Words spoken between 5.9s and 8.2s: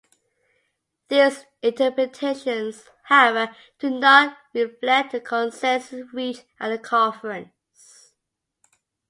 reached at the Conference.